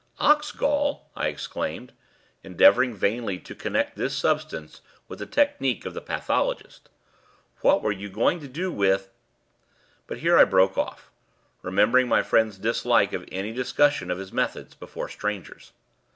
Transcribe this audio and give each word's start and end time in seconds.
"Ox 0.17 0.51
gall!" 0.51 1.11
I 1.15 1.27
exclaimed, 1.27 1.93
endeavouring 2.43 2.95
vainly 2.95 3.37
to 3.41 3.53
connect 3.53 3.95
this 3.95 4.17
substance 4.17 4.81
with 5.07 5.19
the 5.19 5.27
technique 5.27 5.85
of 5.85 5.93
the 5.93 6.01
pathologist. 6.01 6.89
"What 7.59 7.83
were 7.83 7.91
you 7.91 8.09
going 8.09 8.39
to 8.39 8.47
do 8.47 8.71
with" 8.71 9.11
But 10.07 10.17
here 10.17 10.39
I 10.39 10.43
broke 10.45 10.75
off, 10.75 11.11
remembering 11.61 12.07
my 12.07 12.23
friend's 12.23 12.57
dislike 12.57 13.13
of 13.13 13.29
any 13.31 13.51
discussion 13.53 14.09
of 14.09 14.17
his 14.17 14.33
methods 14.33 14.73
before 14.73 15.07
strangers. 15.07 15.71